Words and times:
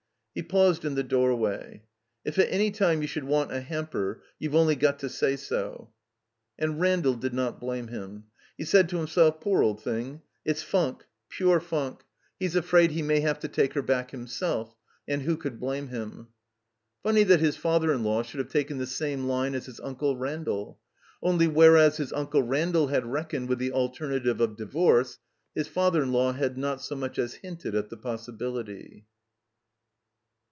He 0.33 0.43
paused 0.43 0.85
in 0.85 0.95
the 0.95 1.03
doorway. 1.03 1.81
"If 2.23 2.39
at 2.39 2.47
any 2.49 2.71
time 2.71 3.01
you 3.01 3.07
should 3.09 3.25
want 3.25 3.51
a 3.51 3.59
hamper, 3.59 4.23
youVe 4.39 4.55
only 4.55 4.77
got 4.77 4.97
to 4.99 5.09
say 5.09 5.35
so." 5.35 5.91
And 6.57 6.79
Randall 6.79 7.15
did 7.15 7.33
not 7.33 7.59
blame 7.59 7.89
him. 7.89 8.27
He 8.57 8.63
said 8.63 8.87
to 8.87 8.97
him 8.97 9.07
self: 9.07 9.41
"Poor 9.41 9.61
old 9.61 9.83
thing. 9.83 10.21
It's 10.45 10.63
funk— 10.63 11.05
^pure 11.33 11.57
f 11.57 11.69
imk. 11.71 11.99
He's 12.39 12.53
289 12.53 12.53
THE 12.53 12.53
COMBINED 12.53 12.53
MAZE 12.53 12.55
afraid 12.55 12.91
he 12.91 13.01
may 13.01 13.19
have 13.19 13.39
to 13.39 13.47
take 13.49 13.73
her 13.73 13.81
back 13.81 14.11
himself. 14.11 14.73
And 15.05 15.23
who 15.23 15.35
could 15.35 15.59
blame 15.59 15.89
him?" 15.89 16.29
Fumiy 17.03 17.27
that 17.27 17.41
his 17.41 17.57
father 17.57 17.91
in 17.91 18.05
law 18.05 18.23
shotild 18.23 18.37
have 18.37 18.49
taken 18.53 18.77
the 18.77 18.85
same 18.87 19.25
line 19.27 19.53
as 19.53 19.65
his 19.65 19.81
Uncle 19.81 20.15
Randall. 20.15 20.79
Only, 21.21 21.49
whereas 21.49 21.97
his 21.97 22.13
Uncle 22.13 22.41
Randall 22.41 22.87
had 22.87 23.05
reckoned 23.05 23.49
with 23.49 23.57
the 23.59 23.73
alternative 23.73 24.39
of 24.39 24.55
divorce, 24.55 25.19
his 25.55 25.67
father 25.67 26.01
in 26.01 26.13
law 26.13 26.31
had 26.31 26.57
not 26.57 26.81
so 26.81 26.95
much 26.95 27.19
as 27.19 27.33
hinted 27.33 27.75
at 27.75 27.89
the 27.89 27.97
possibility. 27.97 29.03